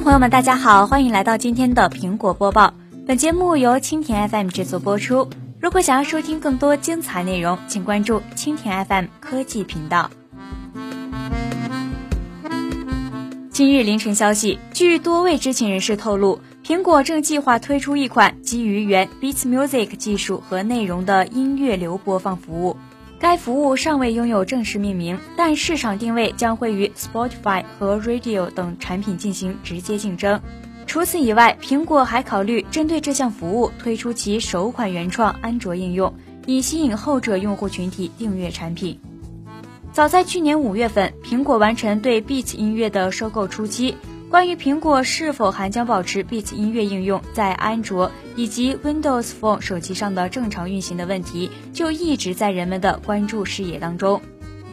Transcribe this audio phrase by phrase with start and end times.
[0.00, 2.72] 朋友们，大家好，欢迎来到今天的苹果播报。
[3.06, 5.28] 本节目由蜻蜓 FM 制作播出。
[5.60, 10.08] 如果想要收听更多精彩内容，请关注蜻蜓 FM 科技频道。
[13.50, 22.76] 今日凌晨消息，据多位知情人士透露，苹果正计划推出一款基于原 Beats Music 技术和内容的音乐流播放服务。
[23.20, 30.40] 该服务尚未拥有正式命名，但市场定位将会与 Spotify 和 Radio 等产品进行直接竞争。
[30.86, 36.14] 除此以外，苹果还考虑针对这项服务推出其首款原创安卓应用，
[36.46, 38.98] 以吸引后者用户群体订阅产品。
[39.92, 43.96] 早在去年五月份，苹果完成对 Beats 音乐的收购初期。
[44.30, 54.20] 关于苹果是否还将保持 Beats 音乐应用在安卓以及 Windows Phone 手机上的正常运行的问题，就一直在人们的关注视野当中。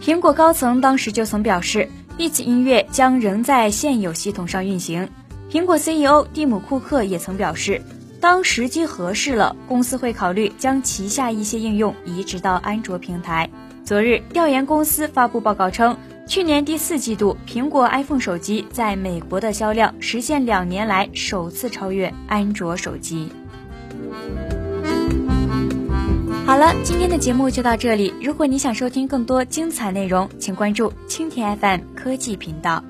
[0.01, 5.07] 苹果高层当时就曾表示，Beats 音乐将仍在现有系统上运行。
[5.49, 7.81] 苹果 CEO 蒂姆·库克也曾表示，
[8.19, 13.49] 当时机合适了，公司会考虑将旗下一些应用移植到安卓平台。
[13.85, 15.95] 昨日，调研公司发布报告称。
[16.27, 23.29] 去年第四季度，苹果 iPhone 手机在美国的销量实现两年来首次超越安卓手机。
[26.45, 28.13] 好了，今天的节目就到这里。
[28.21, 32.83] 如果你想收听更多精彩内容，请关注蜻蜓 FM 科技频道。